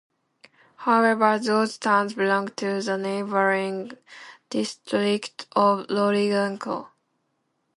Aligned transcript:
However 0.77 1.37
those 1.37 1.77
towns 1.77 2.15
belong 2.15 2.47
to 2.55 2.81
the 2.81 2.97
neighboring 2.97 3.91
district 4.49 5.45
of 5.51 5.85
Lurigancho. 5.89 6.87